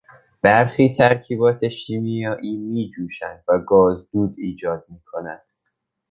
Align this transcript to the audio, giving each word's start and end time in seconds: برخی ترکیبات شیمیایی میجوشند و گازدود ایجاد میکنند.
برخی 0.41 0.91
ترکیبات 0.93 1.69
شیمیایی 1.69 2.57
میجوشند 2.57 3.43
و 3.47 3.59
گازدود 3.67 4.35
ایجاد 4.37 4.85
میکنند. 4.89 5.45